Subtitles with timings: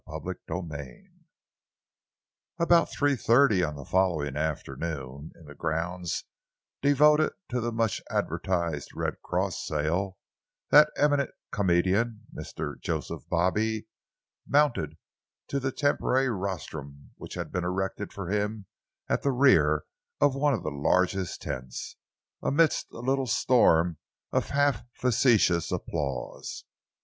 [0.09, 1.05] CHAPTER XXV
[2.57, 6.23] About three thirty on the following afternoon, in the grounds
[6.81, 10.17] devoted to the much advertised Red Cross Sale,
[10.71, 12.81] that eminent comedian, Mr.
[12.81, 13.85] Joseph Bobby,
[14.47, 14.97] mounted
[15.49, 18.65] to the temporary rostrum which had been erected for him
[19.07, 19.83] at the rear
[20.19, 21.95] of one of the largest tents,
[22.41, 23.99] amidst a little storm
[24.31, 26.63] of half facetious applause.